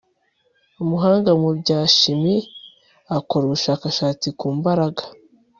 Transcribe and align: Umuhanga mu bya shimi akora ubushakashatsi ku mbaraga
Umuhanga 0.83 1.31
mu 1.41 1.49
bya 1.59 1.79
shimi 1.95 2.35
akora 3.17 3.43
ubushakashatsi 3.45 4.27
ku 4.39 4.47
mbaraga 4.57 5.03